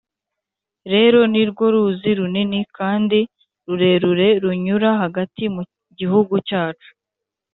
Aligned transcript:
rero 0.93 1.19
ni 1.31 1.41
rwo 1.49 1.65
ruzi 1.73 2.11
runini 2.19 2.59
kandi 2.77 3.19
rurerure 3.65 4.27
runyura 4.43 4.89
hagati 5.01 5.43
mu 5.55 5.63
Gihugu 5.99 6.33
cyacu. 6.47 6.89